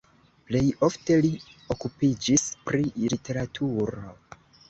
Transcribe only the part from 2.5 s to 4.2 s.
pri literaturo.